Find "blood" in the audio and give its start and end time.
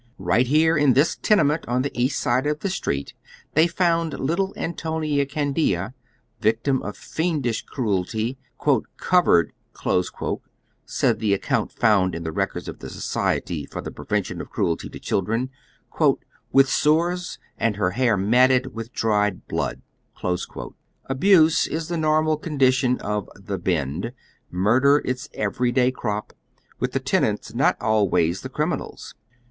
19.47-19.83